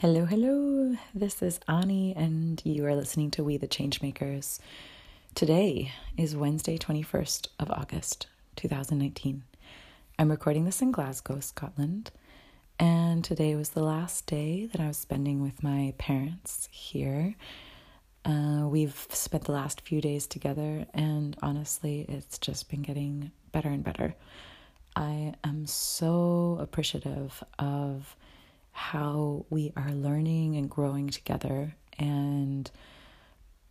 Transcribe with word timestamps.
Hello, 0.00 0.26
hello. 0.26 0.94
This 1.12 1.42
is 1.42 1.58
Ani, 1.66 2.14
and 2.14 2.62
you 2.64 2.86
are 2.86 2.94
listening 2.94 3.32
to 3.32 3.42
We 3.42 3.56
the 3.56 3.66
Changemakers. 3.66 4.60
Today 5.34 5.90
is 6.16 6.36
Wednesday, 6.36 6.78
21st 6.78 7.48
of 7.58 7.68
August, 7.72 8.28
2019. 8.54 9.42
I'm 10.16 10.30
recording 10.30 10.66
this 10.66 10.80
in 10.80 10.92
Glasgow, 10.92 11.40
Scotland, 11.40 12.12
and 12.78 13.24
today 13.24 13.56
was 13.56 13.70
the 13.70 13.82
last 13.82 14.26
day 14.26 14.66
that 14.66 14.80
I 14.80 14.86
was 14.86 14.98
spending 14.98 15.42
with 15.42 15.64
my 15.64 15.92
parents 15.98 16.68
here. 16.70 17.34
Uh, 18.24 18.68
we've 18.68 19.08
spent 19.10 19.46
the 19.46 19.52
last 19.52 19.80
few 19.80 20.00
days 20.00 20.28
together, 20.28 20.86
and 20.94 21.36
honestly, 21.42 22.06
it's 22.08 22.38
just 22.38 22.70
been 22.70 22.82
getting 22.82 23.32
better 23.50 23.70
and 23.70 23.82
better. 23.82 24.14
I 24.94 25.34
am 25.42 25.66
so 25.66 26.56
appreciative 26.60 27.42
of 27.58 28.14
how 28.78 29.44
we 29.50 29.72
are 29.76 29.90
learning 29.90 30.56
and 30.56 30.70
growing 30.70 31.08
together 31.08 31.74
and 31.98 32.70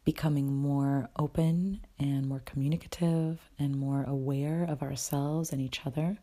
becoming 0.04 0.54
more 0.54 1.08
open 1.18 1.80
and 1.98 2.28
more 2.28 2.42
communicative 2.46 3.40
and 3.58 3.74
more 3.78 4.04
aware 4.04 4.66
of 4.66 4.84
ourselves 4.84 5.54
and 5.54 5.62
each 5.62 5.86
other. 5.86 6.18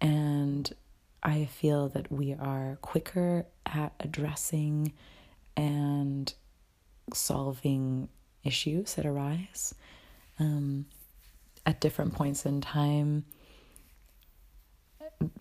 And 0.00 0.70
I 1.22 1.44
feel 1.44 1.88
that 1.90 2.10
we 2.10 2.34
are 2.34 2.76
quicker 2.82 3.46
at 3.64 3.92
addressing 4.00 4.92
and 5.56 6.34
solving 7.14 8.08
issues 8.42 8.94
that 8.94 9.06
arise 9.06 9.76
um, 10.40 10.86
at 11.64 11.80
different 11.80 12.14
points 12.14 12.44
in 12.44 12.60
time 12.60 13.24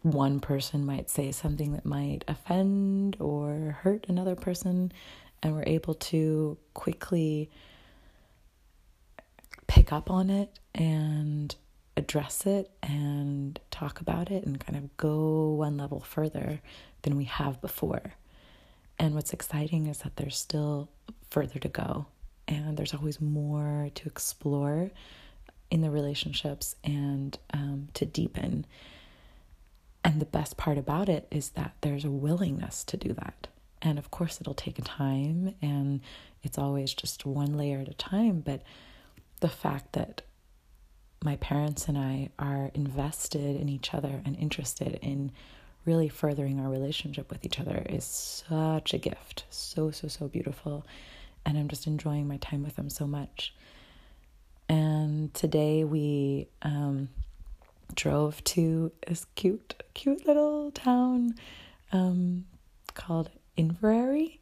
one 0.02 0.39
person 0.39 0.86
might 0.86 1.09
say 1.09 1.31
something 1.31 1.73
that 1.73 1.86
might 1.86 2.23
offend 2.28 3.17
or 3.20 3.78
hurt 3.81 4.06
another 4.08 4.36
person, 4.36 4.92
and 5.44 5.56
we're 5.56 5.64
able 5.67 5.94
to 5.94 6.58
quickly 6.73 7.50
pick 9.67 9.92
up 9.92 10.09
on 10.09 10.30
it 10.30 10.58
and 10.73 11.56
address 11.95 12.45
it 12.45 12.72
and 12.81 13.59
talk 13.72 14.00
about 14.00 14.31
it 14.31 14.45
and 14.45 14.59
kind 14.59 14.78
of 14.78 14.95
go 14.97 15.50
one 15.50 15.78
level 15.78 16.00
further 16.00 16.62
than 17.02 17.17
we 17.17 17.25
have 17.25 17.59
before. 17.62 18.14
And 19.00 19.14
what's 19.14 19.34
exciting 19.34 19.88
is 19.88 20.00
that 20.00 20.16
there's 20.16 20.38
still 20.38 20.89
further 21.30 21.59
to 21.59 21.67
go, 21.67 22.08
and 22.47 22.78
there's 22.78 22.94
always 22.94 23.22
more 23.22 23.89
to 23.94 24.08
explore 24.08 24.89
in 25.69 25.81
the 25.81 25.91
relationships 25.91 26.75
and 26.84 27.38
um, 27.53 27.89
to 27.94 28.06
deepen. 28.06 28.66
And 30.08 30.22
the 30.22 30.25
best 30.25 30.55
part 30.55 30.77
about 30.77 31.09
it 31.09 31.27
is 31.31 31.50
that 31.50 31.73
there's 31.81 32.05
a 32.05 32.09
willingness 32.09 32.86
to 32.86 32.95
do 32.95 33.11
that. 33.11 33.47
And 33.81 34.00
of 34.00 34.09
course, 34.09 34.39
it'll 34.39 34.53
take 34.53 34.80
time 34.86 35.53
and 35.61 36.00
it's 36.44 36.58
always 36.58 36.94
just 36.94 37.25
one 37.25 37.58
layer 37.58 37.80
at 37.80 37.89
a 37.89 37.94
time. 37.94 38.39
But 38.39 38.61
the 39.41 39.50
fact 39.50 39.91
that 39.94 40.22
my 41.22 41.35
parents 41.35 41.89
and 41.89 41.97
I 41.97 42.30
are 42.39 42.72
invested 42.73 43.59
in 43.59 43.67
each 43.67 43.94
other 43.94 44.22
and 44.23 44.38
interested 44.38 44.97
in 45.02 45.33
really 45.83 46.08
furthering 46.08 46.61
our 46.61 46.69
relationship 46.69 47.30
with 47.30 47.44
each 47.45 47.59
other 47.59 47.85
is 47.89 48.05
such 48.05 48.94
a 48.94 48.97
gift. 48.97 49.44
So, 49.50 49.91
so, 49.91 50.08
so 50.08 50.30
beautiful. 50.30 50.85
And 51.45 51.57
I'm 51.57 51.68
just 51.68 51.85
enjoying 51.85 52.29
my 52.29 52.38
time 52.38 52.63
with 52.63 52.78
them 52.78 52.89
so 52.89 53.07
much. 53.07 53.53
And 54.69 55.34
today 55.34 55.84
we 55.84 56.47
um, 56.62 57.09
drove 57.96 58.44
to 58.44 58.92
this 59.08 59.25
cute, 59.36 59.81
cute 59.94 60.25
little 60.25 60.72
town 60.72 61.36
um, 61.92 62.46
called 62.94 63.30
Inveraray. 63.58 64.40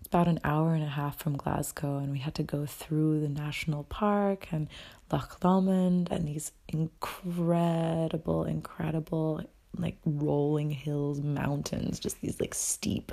It's 0.00 0.08
about 0.08 0.28
an 0.28 0.40
hour 0.44 0.74
and 0.74 0.84
a 0.84 0.88
half 0.88 1.18
from 1.18 1.36
Glasgow, 1.36 1.98
and 1.98 2.12
we 2.12 2.18
had 2.18 2.34
to 2.36 2.42
go 2.42 2.66
through 2.66 3.20
the 3.20 3.28
national 3.28 3.84
park 3.84 4.48
and 4.52 4.68
Loch 5.10 5.42
Lomond 5.42 6.08
and 6.10 6.28
these 6.28 6.52
incredible, 6.68 8.44
incredible 8.44 9.42
like 9.78 9.96
rolling 10.04 10.70
hills, 10.70 11.20
mountains, 11.20 11.98
just 11.98 12.20
these 12.20 12.40
like 12.40 12.54
steep, 12.54 13.12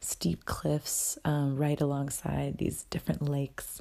steep 0.00 0.44
cliffs 0.44 1.18
um, 1.24 1.56
right 1.56 1.80
alongside 1.80 2.58
these 2.58 2.84
different 2.84 3.22
lakes. 3.22 3.80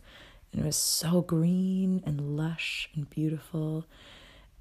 And 0.52 0.62
it 0.62 0.66
was 0.66 0.75
so 0.78 1.22
green 1.22 2.02
and 2.06 2.38
lush 2.38 2.90
and 2.96 3.09
beautiful. 3.09 3.86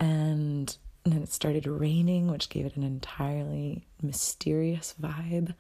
And, 0.01 0.77
then 1.05 1.23
it 1.23 1.33
started 1.33 1.67
raining, 1.67 2.31
which 2.31 2.49
gave 2.49 2.67
it 2.67 2.77
an 2.77 2.83
entirely 2.83 3.87
mysterious 4.03 4.95
vibe. 5.01 5.55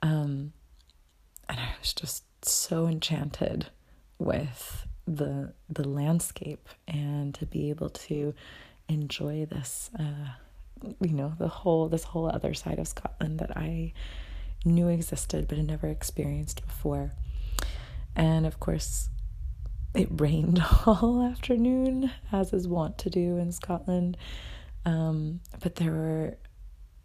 Um, 0.00 0.52
and 1.48 1.58
I 1.58 1.74
was 1.80 1.92
just 1.92 2.24
so 2.44 2.86
enchanted 2.86 3.66
with 4.18 4.86
the 5.06 5.52
the 5.68 5.88
landscape 5.88 6.68
and 6.86 7.34
to 7.34 7.46
be 7.46 7.70
able 7.70 7.90
to 7.90 8.32
enjoy 8.88 9.44
this 9.46 9.90
uh, 9.98 10.28
you 11.00 11.12
know 11.14 11.32
the 11.38 11.48
whole 11.48 11.88
this 11.88 12.04
whole 12.04 12.28
other 12.28 12.54
side 12.54 12.78
of 12.78 12.86
Scotland 12.86 13.40
that 13.40 13.56
I 13.56 13.92
knew 14.64 14.88
existed 14.88 15.48
but 15.48 15.58
had 15.58 15.66
never 15.66 15.88
experienced 15.88 16.64
before 16.64 17.12
and 18.14 18.46
of 18.46 18.60
course 18.60 19.08
it 19.94 20.08
rained 20.10 20.62
all 20.86 21.22
afternoon, 21.22 22.10
as 22.32 22.52
is 22.52 22.68
wont 22.68 22.98
to 22.98 23.10
do 23.10 23.36
in 23.36 23.52
Scotland. 23.52 24.16
Um, 24.84 25.40
but 25.60 25.76
there 25.76 25.92
were 25.92 26.36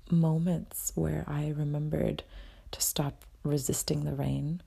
moments 0.10 0.92
where 0.96 1.24
I 1.28 1.54
remembered 1.56 2.24
to 2.72 2.82
stop 2.82 3.26
resisting 3.44 4.06
the 4.06 4.14
rain 4.14 4.62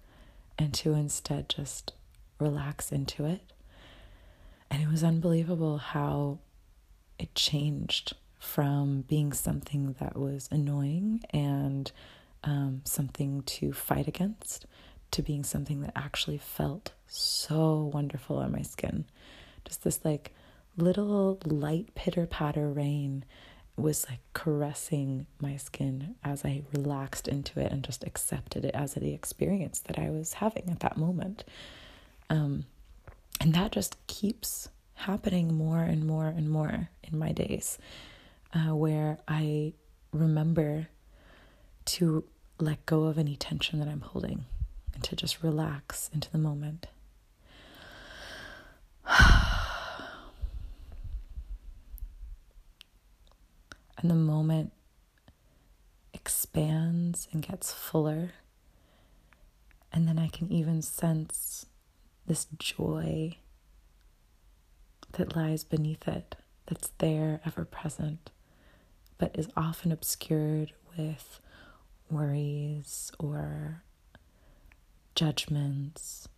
and 0.58 0.74
to 0.74 0.92
instead 0.92 1.48
just 1.48 1.92
relax 2.38 2.92
into 2.92 3.24
it. 3.24 3.40
And 4.70 4.82
it 4.82 4.88
was 4.88 5.02
unbelievable 5.02 5.78
how 5.78 6.38
it 7.18 7.34
changed 7.34 8.14
from 8.38 9.02
being 9.02 9.32
something 9.32 9.96
that 9.98 10.16
was 10.16 10.48
annoying 10.50 11.22
and 11.30 11.90
um, 12.44 12.82
something 12.84 13.42
to 13.42 13.72
fight 13.72 14.06
against 14.06 14.66
to 15.10 15.22
being 15.22 15.44
something 15.44 15.80
that 15.80 15.92
actually 15.96 16.38
felt 16.38 16.92
so 17.06 17.90
wonderful 17.92 18.36
on 18.36 18.52
my 18.52 18.62
skin. 18.62 19.04
Just 19.64 19.84
this 19.84 20.04
like 20.04 20.32
little 20.76 21.38
light 21.44 21.94
pitter 21.94 22.26
patter 22.26 22.68
rain 22.68 23.24
was 23.76 24.06
like 24.08 24.20
caressing 24.32 25.26
my 25.40 25.56
skin 25.56 26.16
as 26.24 26.44
I 26.44 26.62
relaxed 26.72 27.28
into 27.28 27.60
it 27.60 27.70
and 27.70 27.84
just 27.84 28.04
accepted 28.04 28.64
it 28.64 28.74
as 28.74 28.94
the 28.94 29.14
experience 29.14 29.78
that 29.80 29.98
I 29.98 30.10
was 30.10 30.34
having 30.34 30.68
at 30.68 30.80
that 30.80 30.96
moment. 30.96 31.44
Um, 32.28 32.64
and 33.40 33.54
that 33.54 33.72
just 33.72 34.04
keeps 34.08 34.68
happening 34.94 35.54
more 35.54 35.82
and 35.82 36.04
more 36.04 36.26
and 36.26 36.50
more 36.50 36.88
in 37.04 37.18
my 37.18 37.30
days, 37.30 37.78
uh, 38.52 38.74
where 38.74 39.18
I 39.28 39.74
remember 40.12 40.88
to 41.84 42.24
let 42.58 42.84
go 42.84 43.04
of 43.04 43.16
any 43.16 43.36
tension 43.36 43.78
that 43.78 43.88
I'm 43.88 44.00
holding 44.00 44.44
and 44.98 45.04
to 45.04 45.14
just 45.14 45.44
relax 45.44 46.10
into 46.12 46.28
the 46.32 46.38
moment. 46.38 46.88
and 49.08 49.16
the 54.02 54.14
moment 54.14 54.72
expands 56.12 57.28
and 57.32 57.46
gets 57.46 57.72
fuller. 57.72 58.32
And 59.92 60.08
then 60.08 60.18
I 60.18 60.26
can 60.28 60.50
even 60.50 60.82
sense 60.82 61.66
this 62.26 62.48
joy 62.58 63.36
that 65.12 65.36
lies 65.36 65.62
beneath 65.62 66.08
it, 66.08 66.34
that's 66.66 66.90
there, 66.98 67.40
ever 67.46 67.64
present, 67.64 68.32
but 69.16 69.38
is 69.38 69.48
often 69.56 69.92
obscured 69.92 70.72
with 70.96 71.40
worries 72.10 73.12
or 73.20 73.84
judgments 75.18 76.28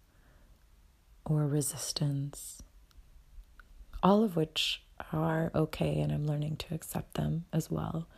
or 1.27 1.47
resistance, 1.47 2.63
all 4.03 4.25
of 4.25 4.37
which 4.37 4.83
are 5.13 5.51
okay, 5.55 6.01
and 6.01 6.11
I'm 6.11 6.27
learning 6.27 6.57
to 6.57 6.75
accept 6.75 7.13
them 7.13 7.45
as 7.53 7.71
well. 7.71 8.09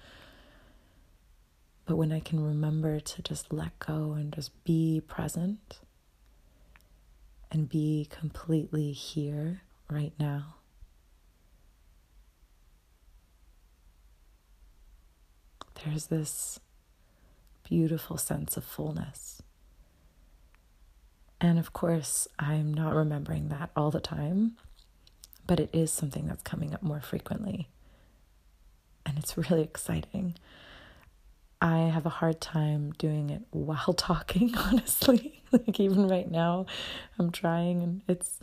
But 1.84 1.96
when 1.96 2.12
I 2.12 2.20
can 2.20 2.38
remember 2.38 3.00
to 3.00 3.22
just 3.22 3.52
let 3.52 3.76
go 3.80 4.12
and 4.12 4.32
just 4.32 4.52
be 4.62 5.02
present 5.04 5.80
and 7.50 7.68
be 7.68 8.06
completely 8.08 8.92
here 8.92 9.62
right 9.90 10.12
now. 10.16 10.54
There's 15.84 16.06
this 16.06 16.60
beautiful 17.68 18.16
sense 18.16 18.56
of 18.56 18.62
fullness. 18.62 19.42
And 21.42 21.58
of 21.58 21.72
course, 21.72 22.28
I'm 22.38 22.72
not 22.72 22.94
remembering 22.94 23.48
that 23.48 23.70
all 23.74 23.90
the 23.90 24.00
time, 24.00 24.56
but 25.44 25.58
it 25.58 25.70
is 25.72 25.92
something 25.92 26.28
that's 26.28 26.44
coming 26.44 26.72
up 26.72 26.84
more 26.84 27.00
frequently. 27.00 27.68
And 29.04 29.18
it's 29.18 29.36
really 29.36 29.62
exciting. 29.62 30.36
I 31.60 31.78
have 31.88 32.06
a 32.06 32.10
hard 32.10 32.40
time 32.40 32.92
doing 32.92 33.30
it 33.30 33.42
while 33.50 33.92
talking, 33.96 34.56
honestly. 34.56 35.42
like, 35.52 35.80
even 35.80 36.06
right 36.06 36.30
now, 36.30 36.66
I'm 37.18 37.32
trying 37.32 37.82
and 37.82 38.02
it's 38.06 38.38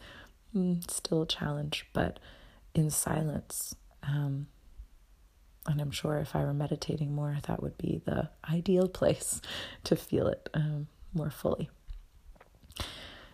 mm, 0.53 0.91
still 0.91 1.21
a 1.21 1.25
challenge, 1.25 1.87
but 1.93 2.19
in 2.75 2.89
silence. 2.89 3.75
Um, 4.03 4.47
and 5.65 5.79
I'm 5.79 5.91
sure 5.91 6.17
if 6.17 6.35
I 6.35 6.43
were 6.43 6.53
meditating 6.53 7.15
more, 7.15 7.37
that 7.47 7.63
would 7.63 7.77
be 7.77 8.01
the 8.03 8.29
ideal 8.51 8.89
place 8.89 9.39
to 9.85 9.95
feel 9.95 10.27
it 10.27 10.49
um, 10.53 10.87
more 11.13 11.31
fully. 11.31 11.69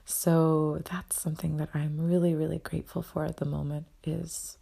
So 0.05 0.81
that's 0.89 1.19
something 1.19 1.57
that 1.57 1.69
I'm 1.73 1.97
really, 1.99 2.35
really 2.35 2.59
grateful 2.59 3.01
for 3.01 3.25
at 3.25 3.37
the 3.37 3.45
moment 3.45 3.87
is 4.03 4.57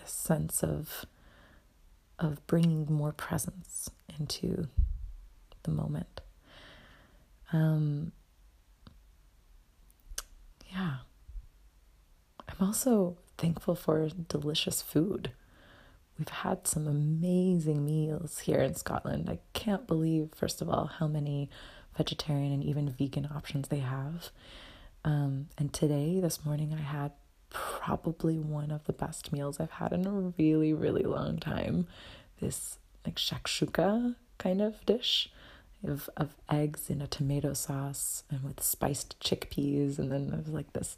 this 0.00 0.10
sense 0.10 0.62
of 0.62 1.06
of 2.18 2.46
bringing 2.46 2.86
more 2.92 3.12
presence 3.12 3.88
into 4.18 4.68
the 5.62 5.70
moment. 5.70 6.20
Um, 7.52 8.12
yeah. 10.70 10.96
I'm 12.48 12.66
also 12.66 13.16
thankful 13.38 13.74
for 13.74 14.08
delicious 14.28 14.82
food. 14.82 15.32
We've 16.18 16.28
had 16.28 16.66
some 16.66 16.86
amazing 16.86 17.84
meals 17.86 18.40
here 18.40 18.60
in 18.60 18.74
Scotland. 18.74 19.30
I 19.30 19.38
can't 19.54 19.86
believe, 19.86 20.30
first 20.34 20.60
of 20.60 20.68
all, 20.68 20.86
how 20.98 21.08
many 21.08 21.48
vegetarian 22.00 22.50
and 22.50 22.64
even 22.64 22.88
vegan 22.88 23.28
options 23.36 23.68
they 23.68 23.80
have. 23.80 24.30
Um, 25.04 25.48
and 25.58 25.70
today, 25.70 26.18
this 26.18 26.46
morning, 26.46 26.72
I 26.72 26.80
had 26.80 27.12
probably 27.50 28.38
one 28.38 28.70
of 28.70 28.84
the 28.84 28.94
best 28.94 29.34
meals 29.34 29.60
I've 29.60 29.72
had 29.72 29.92
in 29.92 30.06
a 30.06 30.32
really, 30.38 30.72
really 30.72 31.02
long 31.02 31.38
time. 31.38 31.86
This 32.40 32.78
like 33.04 33.16
shakshuka 33.16 34.14
kind 34.38 34.62
of 34.62 34.86
dish 34.86 35.30
of, 35.86 36.08
of 36.16 36.30
eggs 36.50 36.88
in 36.88 37.02
a 37.02 37.06
tomato 37.06 37.52
sauce 37.52 38.24
and 38.30 38.42
with 38.44 38.62
spiced 38.62 39.20
chickpeas. 39.20 39.98
And 39.98 40.10
then 40.10 40.30
there's 40.30 40.48
like 40.48 40.72
this 40.72 40.96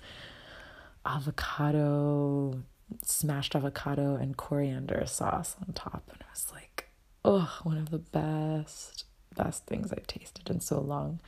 avocado, 1.04 2.62
smashed 3.04 3.56
avocado 3.56 4.14
and 4.14 4.36
coriander 4.36 5.02
sauce 5.06 5.56
on 5.66 5.72
top. 5.72 6.04
And 6.12 6.22
I 6.22 6.30
was 6.30 6.46
like, 6.52 6.90
oh, 7.24 7.58
one 7.64 7.78
of 7.78 7.90
the 7.90 7.98
best, 7.98 9.04
best 9.32 9.66
things 9.66 9.92
I've 9.92 10.06
tasted 10.06 10.50
in 10.50 10.60
so 10.60 10.80
long. 10.80 11.20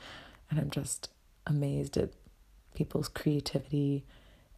And 0.49 0.59
I'm 0.59 0.69
just 0.69 1.09
amazed 1.47 1.97
at 1.97 2.11
people's 2.73 3.07
creativity 3.07 4.03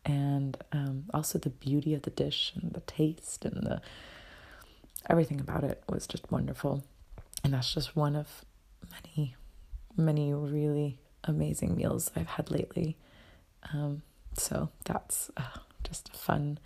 and 0.05 0.57
um, 0.71 1.05
also 1.13 1.37
the 1.37 1.49
beauty 1.49 1.93
of 1.93 2.03
the 2.03 2.09
dish 2.09 2.53
and 2.55 2.73
the 2.73 2.81
taste 2.81 3.45
and 3.45 3.63
the 3.63 3.81
everything 5.09 5.39
about 5.39 5.63
it 5.63 5.83
was 5.89 6.07
just 6.07 6.31
wonderful. 6.31 6.83
And 7.43 7.53
that's 7.53 7.73
just 7.73 7.95
one 7.95 8.15
of 8.15 8.45
many, 8.91 9.35
many 9.95 10.33
really 10.33 10.97
amazing 11.23 11.75
meals 11.75 12.11
I've 12.15 12.27
had 12.27 12.51
lately. 12.51 12.97
Um, 13.73 14.01
so 14.35 14.69
that's 14.85 15.29
uh, 15.37 15.59
just 15.83 16.09
a 16.09 16.17
fun, 16.17 16.59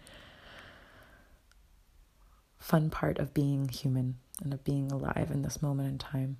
fun 2.60 2.90
part 2.90 3.20
of 3.20 3.34
being 3.34 3.70
human 3.70 4.16
and 4.44 4.54
of 4.54 4.64
being 4.64 4.92
alive 4.92 5.30
in 5.32 5.42
this 5.42 5.62
moment 5.62 5.90
in 5.90 5.98
time. 5.98 6.38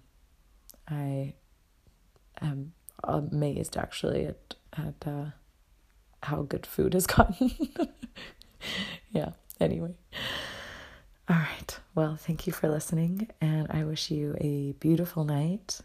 I 0.88 1.34
am 2.42 2.74
amazed 3.04 3.78
actually 3.78 4.26
at 4.26 4.56
at 4.74 5.08
uh, 5.08 5.26
how 6.24 6.44
good 6.44 6.66
food 6.66 6.94
has 6.94 7.08
gotten. 7.16 7.52
yeah. 9.12 9.32
Anyway. 9.60 9.94
All 11.30 11.36
right. 11.38 11.80
Well, 11.96 12.16
thank 12.16 12.48
you 12.48 12.54
for 12.54 12.68
listening, 12.68 13.30
and 13.40 13.68
I 13.70 13.84
wish 13.84 14.12
you 14.12 14.36
a 14.42 14.74
beautiful 14.74 15.24
night. 15.24 15.80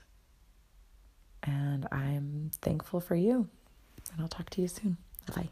And 1.42 1.86
I'm 1.92 2.50
thankful 2.62 3.00
for 3.00 3.14
you. 3.14 3.48
And 4.12 4.20
I'll 4.20 4.28
talk 4.28 4.50
to 4.50 4.62
you 4.62 4.68
soon. 4.68 4.96
Bye. 5.34 5.50